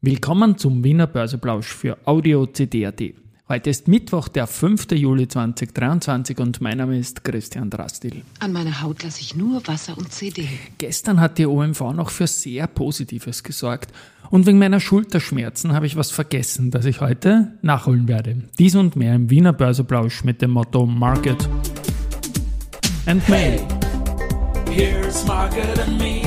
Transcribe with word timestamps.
Willkommen 0.00 0.56
zum 0.56 0.84
Wiener 0.84 1.08
Börseplausch 1.08 1.66
für 1.66 1.98
Audio 2.04 2.46
CD.at. 2.46 3.02
Heute 3.48 3.70
ist 3.70 3.88
Mittwoch, 3.88 4.28
der 4.28 4.46
5. 4.46 4.92
Juli 4.92 5.26
2023 5.26 6.38
und 6.38 6.60
mein 6.60 6.78
Name 6.78 6.96
ist 6.96 7.24
Christian 7.24 7.68
Drastil. 7.68 8.22
An 8.38 8.52
meiner 8.52 8.80
Haut 8.80 9.02
lasse 9.02 9.20
ich 9.20 9.34
nur 9.34 9.66
Wasser 9.66 9.98
und 9.98 10.12
CD. 10.12 10.46
Gestern 10.78 11.18
hat 11.18 11.36
die 11.36 11.46
OMV 11.46 11.80
noch 11.94 12.10
für 12.10 12.28
sehr 12.28 12.68
Positives 12.68 13.42
gesorgt 13.42 13.90
und 14.30 14.46
wegen 14.46 14.60
meiner 14.60 14.78
Schulterschmerzen 14.78 15.72
habe 15.72 15.86
ich 15.86 15.96
was 15.96 16.12
vergessen, 16.12 16.70
das 16.70 16.84
ich 16.84 17.00
heute 17.00 17.58
nachholen 17.62 18.06
werde. 18.06 18.44
Dies 18.56 18.76
und 18.76 18.94
mehr 18.94 19.16
im 19.16 19.30
Wiener 19.30 19.52
Börseplausch 19.52 20.22
mit 20.22 20.40
dem 20.42 20.52
Motto 20.52 20.86
Market 20.86 21.48
and 23.06 23.28
May. 23.28 23.58
Here's 24.70 25.26
Market 25.26 25.76
and 25.80 25.98
Me, 25.98 26.17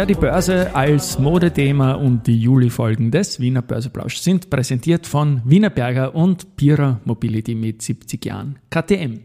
Ja, 0.00 0.06
die 0.06 0.14
Börse 0.14 0.74
als 0.74 1.18
Modethema 1.18 1.92
und 1.92 2.26
die 2.26 2.40
Juli-Folgen 2.40 3.10
des 3.10 3.38
Wiener 3.38 3.60
Börseplausch 3.60 4.16
sind 4.16 4.48
präsentiert 4.48 5.06
von 5.06 5.42
Wiener 5.44 5.68
Berger 5.68 6.14
und 6.14 6.56
Pira 6.56 7.02
Mobility 7.04 7.54
mit 7.54 7.82
70 7.82 8.24
Jahren 8.24 8.58
KTM. 8.70 9.20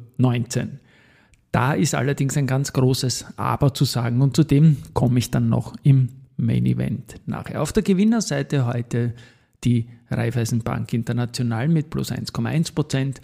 Da 1.53 1.73
ist 1.73 1.95
allerdings 1.95 2.37
ein 2.37 2.47
ganz 2.47 2.75
großes 2.75 3.39
Aber 3.39 3.73
zu 3.73 3.87
sagen 3.87 4.21
und 4.21 4.37
zu 4.37 4.45
dem 4.45 4.77
komme 4.93 5.21
ich 5.21 5.31
dann 5.31 5.49
noch 5.49 5.73
im 5.83 6.11
Main 6.37 6.67
Event 6.67 7.17
nachher. 7.27 7.63
Auf 7.63 7.73
der 7.73 7.83
Gewinnerseite 7.83 8.67
heute 8.67 9.15
die 9.65 9.89
Raiffeisenbank 10.11 10.93
International 10.93 11.69
mit 11.69 11.91
plus 11.91 12.13
1,1%, 12.13 13.17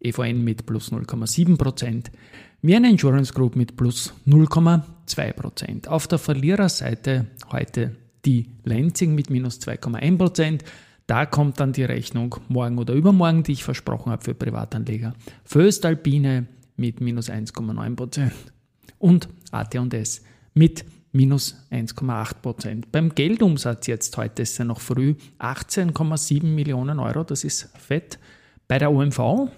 EVN 0.00 0.42
mit 0.42 0.66
plus 0.66 0.92
0,7%, 0.92 2.06
Vienna 2.62 2.88
Insurance 2.88 3.32
Group 3.32 3.56
mit 3.56 3.76
plus 3.76 4.12
0,2%. 4.26 5.88
Auf 5.88 6.06
der 6.06 6.18
Verliererseite 6.18 7.26
heute 7.50 7.96
die 8.24 8.50
Lansing 8.64 9.14
mit 9.14 9.30
minus 9.30 9.60
2,1%. 9.60 10.60
Da 11.06 11.26
kommt 11.26 11.58
dann 11.58 11.72
die 11.72 11.84
Rechnung 11.84 12.36
morgen 12.48 12.78
oder 12.78 12.94
übermorgen, 12.94 13.42
die 13.42 13.52
ich 13.52 13.64
versprochen 13.64 14.12
habe 14.12 14.22
für 14.22 14.34
Privatanleger. 14.34 15.14
Föstalpine 15.44 16.46
mit 16.76 17.00
minus 17.00 17.30
1,9% 17.30 18.30
und 18.98 19.28
AT&S 19.50 20.22
mit 20.54 20.84
minus 21.12 21.56
1,8 21.70 22.34
Prozent. 22.42 22.92
Beim 22.92 23.14
Geldumsatz 23.14 23.86
jetzt 23.86 24.16
heute 24.16 24.42
ist 24.42 24.58
ja 24.58 24.64
noch 24.64 24.80
früh 24.80 25.14
18,7 25.38 26.44
Millionen 26.44 26.98
Euro, 26.98 27.24
das 27.24 27.44
ist 27.44 27.70
fett. 27.78 28.18
Bei 28.68 28.78
der 28.78 28.92
OMV 28.92 29.50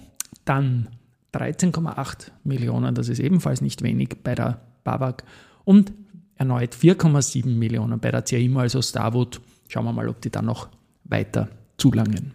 dann 0.45 0.89
13,8 1.35 2.29
Millionen, 2.45 2.95
das 2.95 3.09
ist 3.09 3.19
ebenfalls 3.19 3.61
nicht 3.61 3.83
wenig 3.83 4.17
bei 4.23 4.35
der 4.35 4.61
BAWAG 4.85 5.25
und 5.65 5.93
erneut 6.37 6.75
4,7 6.75 7.47
Millionen 7.47 8.01
bei 8.01 8.11
der 8.11 8.25
CIMO, 8.25 8.61
also 8.61 8.83
Starwood. 8.83 9.41
Schauen 9.69 9.85
wir 9.85 9.93
mal, 9.93 10.09
ob 10.09 10.21
die 10.21 10.31
dann 10.31 10.47
noch 10.47 10.69
weiter 11.05 11.49
zulangen. 11.77 12.35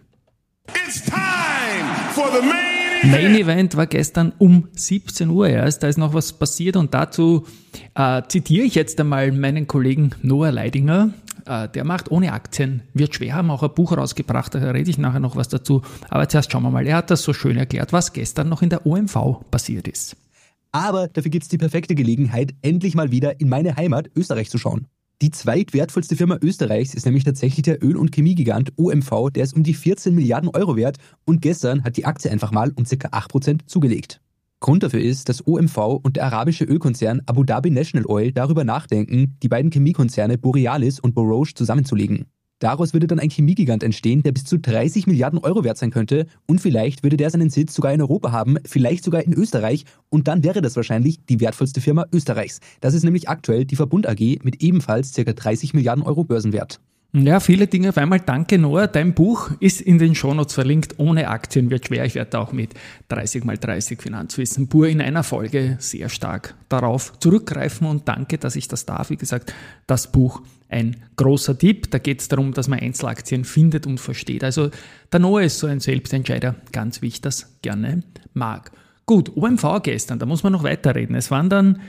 It's 0.68 1.02
time 1.04 1.84
for 2.14 2.30
the 2.32 2.46
main 2.46 2.67
Main 3.04 3.36
Event 3.36 3.76
war 3.76 3.86
gestern 3.86 4.32
um 4.38 4.68
17 4.72 5.30
Uhr 5.30 5.48
erst. 5.48 5.82
Da 5.82 5.88
ist 5.88 5.98
noch 5.98 6.14
was 6.14 6.32
passiert 6.32 6.76
und 6.76 6.94
dazu 6.94 7.46
äh, 7.94 8.22
zitiere 8.28 8.64
ich 8.64 8.74
jetzt 8.74 8.98
einmal 9.00 9.30
meinen 9.32 9.66
Kollegen 9.66 10.10
Noah 10.22 10.50
Leidinger. 10.50 11.10
Äh, 11.46 11.68
der 11.68 11.84
macht 11.84 12.10
ohne 12.10 12.32
Aktien, 12.32 12.82
wird 12.94 13.14
schwer, 13.14 13.34
haben 13.34 13.50
auch 13.50 13.62
ein 13.62 13.72
Buch 13.74 13.96
rausgebracht, 13.96 14.54
da 14.54 14.58
rede 14.58 14.90
ich 14.90 14.98
nachher 14.98 15.20
noch 15.20 15.36
was 15.36 15.48
dazu. 15.48 15.82
Aber 16.10 16.28
zuerst 16.28 16.50
schauen 16.50 16.64
wir 16.64 16.70
mal, 16.70 16.86
er 16.86 16.96
hat 16.96 17.10
das 17.10 17.22
so 17.22 17.32
schön 17.32 17.56
erklärt, 17.56 17.92
was 17.92 18.12
gestern 18.12 18.48
noch 18.48 18.62
in 18.62 18.70
der 18.70 18.84
OMV 18.84 19.48
passiert 19.50 19.88
ist. 19.88 20.16
Aber 20.72 21.08
dafür 21.08 21.30
gibt 21.30 21.44
es 21.44 21.48
die 21.48 21.58
perfekte 21.58 21.94
Gelegenheit, 21.94 22.54
endlich 22.62 22.94
mal 22.94 23.10
wieder 23.10 23.40
in 23.40 23.48
meine 23.48 23.76
Heimat 23.76 24.10
Österreich 24.14 24.50
zu 24.50 24.58
schauen. 24.58 24.86
Die 25.20 25.32
zweitwertvollste 25.32 26.14
Firma 26.14 26.38
Österreichs 26.40 26.94
ist 26.94 27.04
nämlich 27.04 27.24
tatsächlich 27.24 27.62
der 27.62 27.82
Öl- 27.82 27.96
und 27.96 28.14
Chemiegigant 28.14 28.72
OMV, 28.76 29.30
der 29.34 29.42
ist 29.42 29.56
um 29.56 29.64
die 29.64 29.74
14 29.74 30.14
Milliarden 30.14 30.48
Euro 30.50 30.76
wert 30.76 30.98
und 31.24 31.42
gestern 31.42 31.82
hat 31.82 31.96
die 31.96 32.06
Aktie 32.06 32.30
einfach 32.30 32.52
mal 32.52 32.70
um 32.76 32.84
ca. 32.84 33.08
8% 33.08 33.66
zugelegt. 33.66 34.20
Grund 34.60 34.84
dafür 34.84 35.00
ist, 35.00 35.28
dass 35.28 35.44
OMV 35.44 35.76
und 36.04 36.16
der 36.16 36.24
arabische 36.26 36.64
Ölkonzern 36.64 37.22
Abu 37.26 37.42
Dhabi 37.42 37.70
National 37.70 38.06
Oil 38.06 38.30
darüber 38.30 38.62
nachdenken, 38.62 39.36
die 39.42 39.48
beiden 39.48 39.72
Chemiekonzerne 39.72 40.38
Borealis 40.38 41.00
und 41.00 41.16
Borouge 41.16 41.54
zusammenzulegen. 41.54 42.26
Daraus 42.58 42.92
würde 42.92 43.06
dann 43.06 43.20
ein 43.20 43.30
Chemiegigant 43.30 43.82
entstehen, 43.82 44.22
der 44.22 44.32
bis 44.32 44.44
zu 44.44 44.58
30 44.58 45.06
Milliarden 45.06 45.38
Euro 45.38 45.62
wert 45.62 45.78
sein 45.78 45.90
könnte 45.90 46.26
und 46.46 46.60
vielleicht 46.60 47.02
würde 47.02 47.16
der 47.16 47.30
seinen 47.30 47.50
Sitz 47.50 47.74
sogar 47.74 47.92
in 47.92 48.00
Europa 48.00 48.32
haben, 48.32 48.56
vielleicht 48.64 49.04
sogar 49.04 49.22
in 49.22 49.32
Österreich 49.32 49.84
und 50.08 50.26
dann 50.26 50.42
wäre 50.42 50.60
das 50.60 50.74
wahrscheinlich 50.74 51.24
die 51.28 51.40
wertvollste 51.40 51.80
Firma 51.80 52.06
Österreichs. 52.12 52.60
Das 52.80 52.94
ist 52.94 53.04
nämlich 53.04 53.28
aktuell 53.28 53.64
die 53.64 53.76
Verbund 53.76 54.08
AG 54.08 54.42
mit 54.42 54.62
ebenfalls 54.62 55.12
ca. 55.14 55.32
30 55.32 55.74
Milliarden 55.74 56.02
Euro 56.02 56.24
Börsenwert. 56.24 56.80
Ja, 57.14 57.40
viele 57.40 57.66
Dinge 57.66 57.88
auf 57.88 57.96
einmal. 57.96 58.20
Danke, 58.20 58.58
Noah. 58.58 58.86
Dein 58.86 59.14
Buch 59.14 59.50
ist 59.60 59.80
in 59.80 59.98
den 59.98 60.14
Shownotes 60.14 60.52
verlinkt. 60.52 60.98
Ohne 60.98 61.28
Aktien 61.28 61.70
wird 61.70 61.86
schwer. 61.86 62.04
Ich 62.04 62.14
werde 62.14 62.38
auch 62.38 62.52
mit 62.52 62.74
30 63.08 63.44
mal 63.44 63.56
30 63.56 64.02
Finanzwissen 64.02 64.68
pur 64.68 64.88
in 64.88 65.00
einer 65.00 65.22
Folge 65.22 65.78
sehr 65.80 66.10
stark 66.10 66.54
darauf 66.68 67.18
zurückgreifen 67.18 67.86
und 67.86 68.08
danke, 68.08 68.36
dass 68.36 68.56
ich 68.56 68.68
das 68.68 68.84
darf. 68.84 69.08
Wie 69.08 69.16
gesagt, 69.16 69.54
das 69.86 70.12
Buch 70.12 70.42
ein 70.68 70.96
großer 71.16 71.58
Tipp. 71.58 71.90
Da 71.90 71.96
geht 71.96 72.20
es 72.20 72.28
darum, 72.28 72.52
dass 72.52 72.68
man 72.68 72.78
Einzelaktien 72.78 73.44
findet 73.44 73.86
und 73.86 74.00
versteht. 74.00 74.44
Also 74.44 74.70
der 75.10 75.20
Noah 75.20 75.42
ist 75.42 75.60
so 75.60 75.66
ein 75.66 75.80
Selbstentscheider, 75.80 76.56
ganz 76.72 77.00
wie 77.00 77.06
ich 77.06 77.22
das 77.22 77.58
gerne 77.62 78.02
mag. 78.34 78.70
Gut, 79.06 79.34
OMV 79.34 79.82
gestern, 79.82 80.18
da 80.18 80.26
muss 80.26 80.42
man 80.42 80.52
noch 80.52 80.62
weiterreden. 80.62 81.16
Es 81.16 81.30
waren 81.30 81.48
dann 81.48 81.80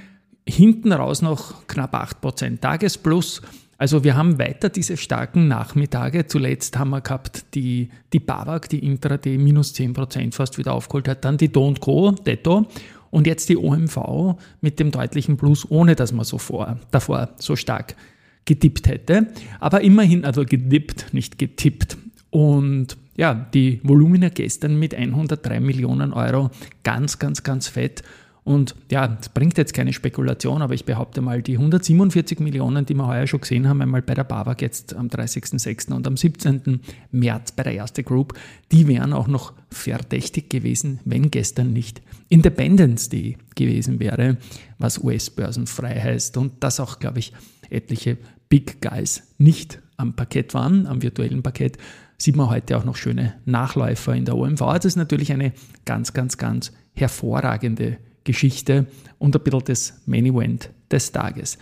hinten 0.47 0.93
raus 0.93 1.21
noch 1.21 1.67
knapp 1.67 1.93
8% 1.93 2.61
Tagesplus. 2.61 3.41
Also 3.79 4.03
wir 4.03 4.17
haben 4.17 4.37
weiter 4.37 4.67
diese 4.67 4.97
starken 4.97 5.47
Nachmittage. 5.47 6.27
Zuletzt 6.27 6.77
haben 6.77 6.89
wir 6.89 6.99
gehabt 6.99 7.55
die, 7.55 7.89
die 8.11 8.19
BAWAG, 8.19 8.67
die 8.67 8.85
Intraday 8.85 9.37
minus 9.37 9.73
10% 9.73 10.33
fast 10.33 10.57
wieder 10.57 10.73
aufgeholt 10.73 11.07
hat, 11.07 11.23
dann 11.23 11.37
die 11.37 11.47
Don't 11.47 11.79
Co, 11.79 12.11
Detto 12.11 12.67
und 13.09 13.25
jetzt 13.25 13.47
die 13.47 13.55
OMV 13.55 14.35
mit 14.59 14.81
dem 14.81 14.91
deutlichen 14.91 15.37
Plus, 15.37 15.65
ohne 15.71 15.95
dass 15.95 16.11
man 16.11 16.25
so 16.25 16.37
vor, 16.37 16.77
davor 16.91 17.29
so 17.37 17.55
stark 17.55 17.95
getippt 18.43 18.89
hätte. 18.89 19.27
Aber 19.61 19.79
immerhin, 19.79 20.25
also 20.25 20.43
gedippt, 20.43 21.13
nicht 21.13 21.37
getippt. 21.37 21.97
Und 22.31 22.97
ja, 23.15 23.33
die 23.33 23.79
Volumina 23.83 24.27
gestern 24.27 24.77
mit 24.77 24.93
103 24.93 25.61
Millionen 25.61 26.11
Euro, 26.11 26.51
ganz, 26.83 27.17
ganz, 27.17 27.43
ganz 27.43 27.69
fett. 27.69 28.03
Und 28.49 28.73
ja, 28.89 29.15
es 29.21 29.29
bringt 29.29 29.59
jetzt 29.59 29.75
keine 29.75 29.93
Spekulation, 29.93 30.63
aber 30.63 30.73
ich 30.73 30.83
behaupte 30.83 31.21
mal, 31.21 31.43
die 31.43 31.53
147 31.53 32.39
Millionen, 32.39 32.83
die 32.83 32.95
wir 32.95 33.05
heuer 33.05 33.27
schon 33.27 33.41
gesehen 33.41 33.69
haben, 33.69 33.79
einmal 33.79 34.01
bei 34.01 34.15
der 34.15 34.23
BAWAG 34.23 34.59
jetzt 34.63 34.95
am 34.95 35.05
30.06. 35.05 35.93
und 35.93 36.07
am 36.07 36.17
17. 36.17 36.79
März 37.11 37.51
bei 37.51 37.61
der 37.61 37.75
Erste 37.75 38.01
Group, 38.01 38.33
die 38.71 38.87
wären 38.87 39.13
auch 39.13 39.27
noch 39.27 39.53
verdächtig 39.69 40.49
gewesen, 40.49 40.99
wenn 41.05 41.29
gestern 41.29 41.73
nicht 41.73 42.01
Independence 42.29 43.09
Day 43.09 43.37
gewesen 43.53 43.99
wäre, 43.99 44.37
was 44.79 44.97
US-Börsenfrei 44.97 46.01
heißt 46.01 46.35
und 46.37 46.53
das 46.61 46.79
auch, 46.79 46.97
glaube 46.97 47.19
ich, 47.19 47.33
etliche 47.69 48.17
Big 48.49 48.81
Guys 48.81 49.21
nicht 49.37 49.77
am 49.95 50.15
Parkett 50.15 50.55
waren, 50.55 50.87
am 50.87 51.03
virtuellen 51.03 51.43
Parkett, 51.43 51.77
sieht 52.17 52.35
man 52.35 52.49
heute 52.49 52.79
auch 52.79 52.83
noch 52.83 52.95
schöne 52.95 53.35
Nachläufer 53.45 54.15
in 54.15 54.25
der 54.25 54.35
OMV. 54.35 54.59
Das 54.59 54.85
ist 54.85 54.95
natürlich 54.95 55.31
eine 55.31 55.53
ganz, 55.85 56.13
ganz, 56.13 56.39
ganz 56.39 56.71
hervorragende 56.95 57.99
Geschichte 58.23 58.87
und 59.17 59.35
ein 59.35 59.41
bisschen 59.41 59.63
das 59.65 60.01
Main 60.05 60.25
Event 60.25 60.69
des 60.91 61.11
Tages. 61.11 61.57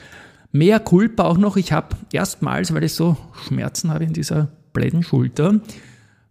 Mehr 0.51 0.79
Culpa 0.79 1.23
auch 1.23 1.37
noch, 1.37 1.57
ich 1.57 1.71
habe 1.71 1.95
erstmals, 2.11 2.73
weil 2.73 2.83
ich 2.83 2.93
so 2.93 3.17
Schmerzen 3.47 3.91
habe 3.91 4.05
in 4.05 4.13
dieser 4.13 4.47
bläden 4.73 5.03
Schulter, 5.03 5.59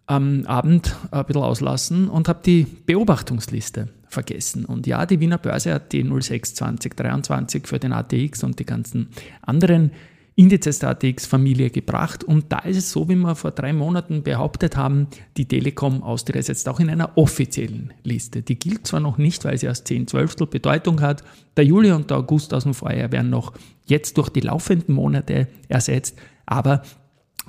am 0.06 0.44
Abend 0.46 0.96
ein 1.10 1.24
bisschen 1.26 1.42
auslassen 1.42 2.08
und 2.08 2.28
habe 2.28 2.40
die 2.44 2.66
Beobachtungsliste 2.86 3.88
vergessen. 4.08 4.64
Und 4.64 4.86
ja, 4.86 5.04
die 5.04 5.20
Wiener 5.20 5.38
Börse 5.38 5.74
hat 5.74 5.92
die 5.92 6.02
06 6.02 6.54
2023 6.54 7.66
für 7.66 7.78
den 7.78 7.92
ATX 7.92 8.44
und 8.44 8.58
die 8.58 8.64
ganzen 8.64 9.08
anderen 9.42 9.90
Indizes 10.38 10.80
der 10.80 10.90
ATX-Familie 10.90 11.70
gebracht. 11.70 12.22
Und 12.22 12.52
da 12.52 12.58
ist 12.58 12.76
es 12.76 12.92
so, 12.92 13.08
wie 13.08 13.16
wir 13.16 13.34
vor 13.34 13.52
drei 13.52 13.72
Monaten 13.72 14.22
behauptet 14.22 14.76
haben, 14.76 15.08
die 15.38 15.46
Telekom 15.46 16.02
Austria 16.02 16.38
ist 16.38 16.48
jetzt 16.48 16.68
auch 16.68 16.78
in 16.78 16.90
einer 16.90 17.16
offiziellen 17.16 17.94
Liste. 18.04 18.42
Die 18.42 18.58
gilt 18.58 18.86
zwar 18.86 19.00
noch 19.00 19.16
nicht, 19.16 19.46
weil 19.46 19.56
sie 19.56 19.66
erst 19.66 19.88
10 19.88 20.06
Zwölftel 20.06 20.46
Bedeutung 20.46 21.00
hat. 21.00 21.24
Der 21.56 21.64
Juli 21.64 21.90
und 21.90 22.10
der 22.10 22.18
August 22.18 22.52
aus 22.52 22.64
dem 22.64 22.74
Vorjahr 22.74 23.12
werden 23.12 23.30
noch 23.30 23.54
jetzt 23.86 24.18
durch 24.18 24.28
die 24.28 24.40
laufenden 24.40 24.94
Monate 24.94 25.48
ersetzt, 25.68 26.18
aber 26.44 26.82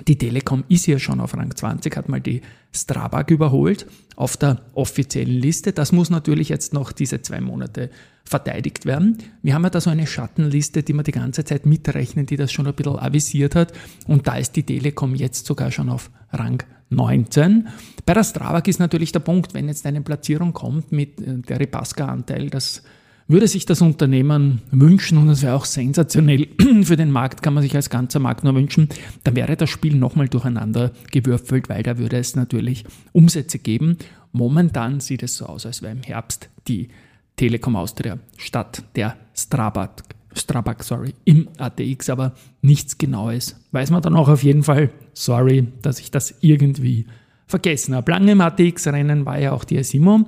Die 0.06 0.16
Telekom 0.16 0.64
ist 0.68 0.86
ja 0.86 0.98
schon 0.98 1.20
auf 1.20 1.34
Rang 1.34 1.54
20, 1.54 1.96
hat 1.96 2.08
mal 2.08 2.20
die 2.20 2.42
Strabag 2.72 3.30
überholt 3.30 3.86
auf 4.16 4.36
der 4.36 4.60
offiziellen 4.74 5.34
Liste. 5.34 5.72
Das 5.72 5.92
muss 5.92 6.08
natürlich 6.08 6.48
jetzt 6.48 6.72
noch 6.72 6.92
diese 6.92 7.20
zwei 7.22 7.40
Monate 7.40 7.90
verteidigt 8.24 8.86
werden. 8.86 9.18
Wir 9.42 9.54
haben 9.54 9.64
ja 9.64 9.70
da 9.70 9.80
so 9.80 9.90
eine 9.90 10.06
Schattenliste, 10.06 10.82
die 10.82 10.92
wir 10.92 11.02
die 11.02 11.12
ganze 11.12 11.44
Zeit 11.44 11.66
mitrechnen, 11.66 12.26
die 12.26 12.36
das 12.36 12.52
schon 12.52 12.66
ein 12.66 12.74
bisschen 12.74 12.98
avisiert 12.98 13.54
hat. 13.54 13.72
Und 14.06 14.28
da 14.28 14.36
ist 14.36 14.54
die 14.54 14.62
Telekom 14.62 15.14
jetzt 15.14 15.46
sogar 15.46 15.72
schon 15.72 15.88
auf 15.88 16.10
Rang 16.32 16.62
19. 16.90 17.68
Bei 18.06 18.14
der 18.14 18.24
Strabag 18.24 18.68
ist 18.68 18.78
natürlich 18.78 19.12
der 19.12 19.20
Punkt, 19.20 19.54
wenn 19.54 19.68
jetzt 19.68 19.84
eine 19.84 20.00
Platzierung 20.00 20.52
kommt 20.52 20.92
mit 20.92 21.20
äh, 21.20 21.38
der 21.38 21.60
Repaska-Anteil, 21.60 22.50
das 22.50 22.82
würde 23.28 23.46
sich 23.46 23.66
das 23.66 23.82
Unternehmen 23.82 24.62
wünschen, 24.70 25.18
und 25.18 25.28
das 25.28 25.42
wäre 25.42 25.54
auch 25.54 25.66
sensationell 25.66 26.48
für 26.82 26.96
den 26.96 27.12
Markt, 27.12 27.42
kann 27.42 27.54
man 27.54 27.62
sich 27.62 27.76
als 27.76 27.90
ganzer 27.90 28.18
Markt 28.18 28.42
nur 28.42 28.54
wünschen, 28.54 28.88
dann 29.22 29.36
wäre 29.36 29.56
das 29.56 29.68
Spiel 29.68 29.94
nochmal 29.94 30.28
durcheinander 30.28 30.92
gewürfelt, 31.12 31.68
weil 31.68 31.82
da 31.82 31.98
würde 31.98 32.16
es 32.16 32.34
natürlich 32.34 32.84
Umsätze 33.12 33.58
geben. 33.58 33.98
Momentan 34.32 35.00
sieht 35.00 35.22
es 35.22 35.36
so 35.36 35.46
aus, 35.46 35.66
als 35.66 35.82
wäre 35.82 35.92
im 35.92 36.02
Herbst 36.02 36.48
die 36.66 36.88
Telekom 37.36 37.76
Austria 37.76 38.18
statt 38.36 38.82
der 38.96 39.16
Strabag, 39.34 40.02
Strabag 40.34 40.82
sorry, 40.82 41.14
im 41.24 41.48
ATX, 41.58 42.10
aber 42.10 42.34
nichts 42.62 42.98
Genaues. 42.98 43.56
Weiß 43.72 43.90
man 43.90 44.02
dann 44.02 44.16
auch 44.16 44.28
auf 44.28 44.42
jeden 44.42 44.62
Fall, 44.62 44.90
sorry, 45.12 45.68
dass 45.82 46.00
ich 46.00 46.10
das 46.10 46.34
irgendwie 46.40 47.06
vergessen 47.46 47.94
habe. 47.94 48.10
Lange 48.10 48.32
im 48.32 48.40
ATX-Rennen 48.40 49.26
war 49.26 49.38
ja 49.38 49.52
auch 49.52 49.64
die 49.64 49.78
Asimo. 49.78 50.26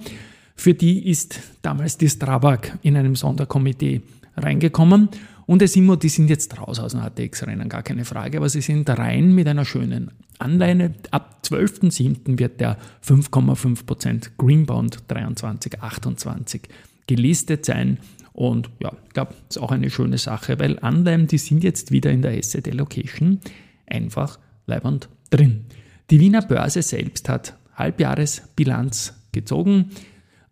Für 0.54 0.74
die 0.74 1.08
ist 1.08 1.40
damals 1.62 1.96
die 1.96 2.08
Strabag 2.08 2.78
in 2.82 2.96
einem 2.96 3.16
Sonderkomitee 3.16 4.02
reingekommen. 4.36 5.08
Und 5.46 5.62
Esimo, 5.62 5.96
die 5.96 6.08
sind 6.08 6.28
jetzt 6.28 6.58
raus 6.60 6.78
aus 6.78 6.92
dem 6.92 7.00
ATX-Rennen, 7.00 7.68
gar 7.68 7.82
keine 7.82 8.04
Frage, 8.04 8.38
aber 8.38 8.48
sie 8.48 8.60
sind 8.60 8.88
rein 8.88 9.34
mit 9.34 9.48
einer 9.48 9.64
schönen 9.64 10.12
Anleihe. 10.38 10.94
Ab 11.10 11.42
12.07. 11.44 12.38
wird 12.38 12.60
der 12.60 12.78
5,5% 13.04 14.30
Greenbond 14.38 14.98
2328 15.08 16.62
gelistet 17.06 17.66
sein. 17.66 17.98
Und 18.32 18.70
ja, 18.78 18.92
ich 19.06 19.12
glaube, 19.12 19.34
das 19.48 19.56
ist 19.56 19.62
auch 19.62 19.72
eine 19.72 19.90
schöne 19.90 20.18
Sache, 20.18 20.58
weil 20.58 20.78
Anleihen, 20.78 21.26
die 21.26 21.38
sind 21.38 21.64
jetzt 21.64 21.90
wieder 21.90 22.10
in 22.10 22.22
der 22.22 22.38
Asset 22.38 22.68
Allocation 22.68 23.40
einfach 23.86 24.38
leibend 24.66 25.08
drin. 25.30 25.64
Die 26.10 26.20
Wiener 26.20 26.42
Börse 26.42 26.82
selbst 26.82 27.28
hat 27.28 27.56
Halbjahresbilanz 27.74 29.14
gezogen. 29.32 29.90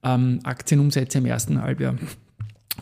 Ähm, 0.03 0.41
Aktienumsätze 0.45 1.19
im 1.19 1.27
ersten 1.27 1.61
Halbjahr 1.61 1.97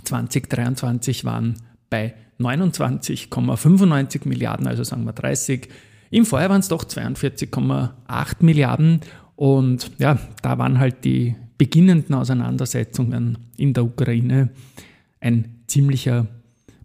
2023 0.05 1.25
waren 1.25 1.55
bei 1.91 2.15
29,95 2.39 4.29
Milliarden, 4.29 4.67
also 4.67 4.83
sagen 4.83 5.05
wir 5.05 5.13
30. 5.13 5.69
Im 6.11 6.27
Vorjahr 6.27 6.51
waren 6.51 6.61
es 6.61 6.69
doch 6.69 6.85
42,8 6.85 8.35
Milliarden. 8.41 9.01
Und 9.35 9.91
ja, 9.99 10.19
da 10.43 10.59
waren 10.59 10.79
halt 10.79 11.05
die 11.05 11.35
beginnenden 11.59 12.15
Auseinandersetzungen 12.15 13.39
in 13.57 13.73
der 13.73 13.85
Ukraine 13.85 14.51
ein 15.21 15.63
ziemlicher 15.67 16.27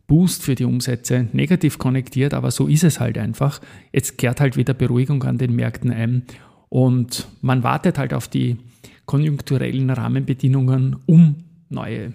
Boost 0.07 0.43
für 0.43 0.55
die 0.55 0.65
Umsätze, 0.65 1.27
negativ 1.31 1.77
konnektiert, 1.77 2.33
aber 2.33 2.51
so 2.51 2.67
ist 2.67 2.83
es 2.83 2.99
halt 2.99 3.17
einfach. 3.17 3.61
Jetzt 3.93 4.17
kehrt 4.17 4.41
halt 4.41 4.57
wieder 4.57 4.73
Beruhigung 4.73 5.23
an 5.23 5.37
den 5.37 5.55
Märkten 5.55 5.91
ein 5.91 6.23
und 6.67 7.27
man 7.41 7.63
wartet 7.63 7.97
halt 7.97 8.13
auf 8.13 8.27
die 8.27 8.57
konjunkturellen 9.05 9.89
Rahmenbedingungen, 9.89 10.97
um 11.05 11.43
neue 11.69 12.13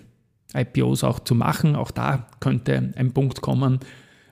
IPOs 0.55 1.05
auch 1.05 1.21
zu 1.21 1.35
machen. 1.35 1.77
Auch 1.77 1.91
da 1.91 2.29
könnte 2.41 2.93
ein 2.97 3.13
Punkt 3.13 3.41
kommen. 3.41 3.81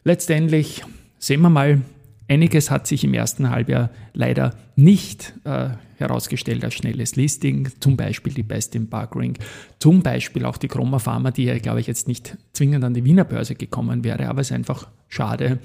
Letztendlich 0.04 0.82
sehen 1.18 1.40
wir 1.42 1.50
mal, 1.50 1.82
einiges 2.28 2.70
hat 2.70 2.86
sich 2.86 3.04
im 3.04 3.14
ersten 3.14 3.50
Halbjahr 3.50 3.90
leider 4.12 4.54
nicht 4.76 5.34
äh, 5.44 5.70
herausgestellt 5.96 6.64
als 6.64 6.74
schnelles 6.74 7.16
Listing, 7.16 7.68
zum 7.80 7.96
Beispiel 7.96 8.32
die 8.32 8.42
Best 8.42 8.74
in 8.74 8.88
Barkring, 8.88 9.38
zum 9.78 10.02
Beispiel 10.02 10.44
auch 10.44 10.56
die 10.56 10.68
Chroma 10.68 10.98
Pharma, 10.98 11.30
die 11.30 11.44
ja, 11.44 11.58
glaube 11.58 11.80
ich, 11.80 11.86
jetzt 11.86 12.08
nicht 12.08 12.36
zwingend 12.52 12.84
an 12.84 12.94
die 12.94 13.04
Wiener 13.04 13.24
Börse 13.24 13.54
gekommen 13.54 14.04
wäre, 14.04 14.28
aber 14.28 14.40
es 14.40 14.48
ist 14.48 14.56
einfach 14.56 14.88
schade, 15.08 15.58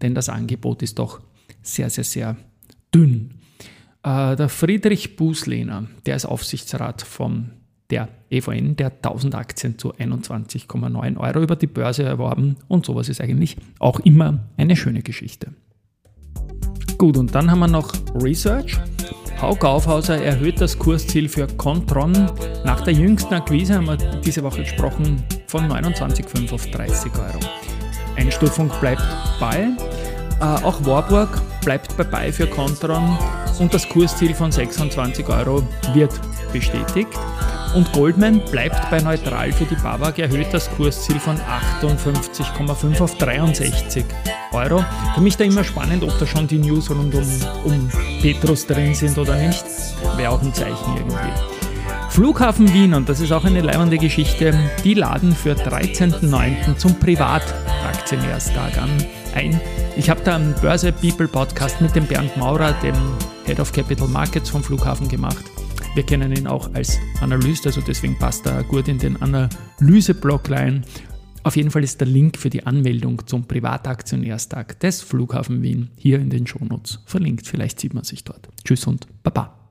denn 0.00 0.14
das 0.14 0.28
Angebot 0.28 0.82
ist 0.82 0.98
doch 0.98 1.20
sehr, 1.62 1.90
sehr, 1.90 2.04
sehr 2.04 2.36
dünn. 2.94 3.41
Äh, 4.02 4.36
der 4.36 4.48
Friedrich 4.48 5.16
Buslehner, 5.16 5.86
der 6.06 6.16
ist 6.16 6.26
Aufsichtsrat 6.26 7.02
von 7.02 7.52
der 7.90 8.08
EVN, 8.30 8.76
der 8.76 8.88
1000 8.90 9.34
Aktien 9.34 9.78
zu 9.78 9.94
21,9 9.94 11.16
Euro 11.18 11.42
über 11.42 11.56
die 11.56 11.66
Börse 11.66 12.02
erworben 12.02 12.56
und 12.68 12.86
sowas 12.86 13.08
ist 13.08 13.20
eigentlich 13.20 13.56
auch 13.78 14.00
immer 14.00 14.46
eine 14.56 14.76
schöne 14.76 15.02
Geschichte. 15.02 15.52
Gut, 16.96 17.16
und 17.16 17.34
dann 17.34 17.50
haben 17.50 17.58
wir 17.60 17.68
noch 17.68 17.92
Research. 18.14 18.78
Hauck 19.40 19.64
Aufhauser 19.64 20.22
erhöht 20.22 20.60
das 20.60 20.78
Kursziel 20.78 21.28
für 21.28 21.46
Contron. 21.48 22.12
Nach 22.64 22.80
der 22.80 22.94
jüngsten 22.94 23.34
Akquise 23.34 23.74
haben 23.74 23.86
wir 23.86 23.96
diese 23.96 24.42
Woche 24.42 24.62
gesprochen 24.62 25.22
von 25.48 25.68
29,5 25.68 26.52
auf 26.52 26.66
30 26.66 27.12
Euro. 27.14 27.40
Einstufung 28.16 28.70
bleibt 28.80 29.02
bei. 29.40 29.68
Äh, 30.40 30.44
auch 30.44 30.84
Warburg 30.86 31.42
bleibt 31.64 31.98
dabei 31.98 32.32
für 32.32 32.46
Contron 32.46 33.18
und 33.62 33.72
das 33.72 33.88
Kursziel 33.88 34.34
von 34.34 34.50
26 34.50 35.28
Euro 35.28 35.62
wird 35.94 36.12
bestätigt. 36.52 37.08
Und 37.76 37.90
Goldman 37.92 38.42
bleibt 38.50 38.90
bei 38.90 39.00
neutral 39.00 39.52
für 39.52 39.64
die 39.64 39.76
Babak, 39.76 40.18
erhöht 40.18 40.48
das 40.52 40.68
Kursziel 40.72 41.18
von 41.18 41.36
58,5 41.38 43.00
auf 43.00 43.16
63 43.16 44.04
Euro. 44.52 44.84
Für 45.14 45.20
mich 45.20 45.36
da 45.36 45.44
immer 45.44 45.64
spannend, 45.64 46.02
ob 46.02 46.18
da 46.18 46.26
schon 46.26 46.46
die 46.46 46.58
News 46.58 46.90
rund 46.90 47.14
um, 47.14 47.26
um 47.64 47.88
Petrus 48.20 48.66
drin 48.66 48.94
sind 48.94 49.16
oder 49.16 49.36
nicht. 49.36 49.64
Wäre 50.16 50.32
auch 50.32 50.42
ein 50.42 50.52
Zeichen 50.52 50.96
irgendwie. 50.96 51.32
Flughafen 52.10 52.74
Wien, 52.74 52.92
und 52.92 53.08
das 53.08 53.20
ist 53.20 53.32
auch 53.32 53.44
eine 53.44 53.62
leibende 53.62 53.96
Geschichte, 53.96 54.52
die 54.84 54.94
laden 54.94 55.34
für 55.34 55.52
13.09. 55.52 56.76
zum 56.76 56.98
Privataktionärstag 56.98 58.76
an 58.76 58.90
ein. 59.34 59.58
Ich 59.96 60.10
habe 60.10 60.20
da 60.22 60.34
einen 60.34 60.54
Börse 60.60 60.92
People 60.92 61.28
Podcast 61.28 61.80
mit 61.80 61.94
dem 61.94 62.06
Bernd 62.06 62.36
Maurer, 62.36 62.72
dem 62.82 62.94
Head 63.44 63.60
of 63.60 63.72
Capital 63.72 64.08
Markets 64.08 64.50
vom 64.50 64.62
Flughafen 64.62 65.08
gemacht. 65.08 65.44
Wir 65.94 66.04
kennen 66.04 66.34
ihn 66.34 66.46
auch 66.46 66.72
als 66.74 66.98
Analyst, 67.20 67.66
also 67.66 67.80
deswegen 67.80 68.18
passt 68.18 68.46
er 68.46 68.62
gut 68.62 68.88
in 68.88 68.98
den 68.98 69.20
Analyse-Block 69.20 70.50
rein. 70.50 70.84
Auf 71.42 71.56
jeden 71.56 71.70
Fall 71.70 71.82
ist 71.82 72.00
der 72.00 72.06
Link 72.06 72.38
für 72.38 72.50
die 72.50 72.64
Anmeldung 72.64 73.26
zum 73.26 73.44
Privataktionärstag 73.44 74.78
des 74.80 75.02
Flughafen 75.02 75.62
Wien 75.62 75.90
hier 75.96 76.20
in 76.20 76.30
den 76.30 76.46
Shownotes 76.46 77.00
verlinkt. 77.04 77.46
Vielleicht 77.46 77.80
sieht 77.80 77.94
man 77.94 78.04
sich 78.04 78.24
dort. 78.24 78.48
Tschüss 78.64 78.86
und 78.86 79.06
Baba. 79.22 79.61